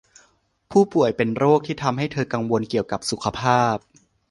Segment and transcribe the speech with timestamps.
[0.71, 3.75] ผู้ป่วยเป็นโรคที่ทำให้เธอเป็นกังวลเกี่ยวกับสุขภาพ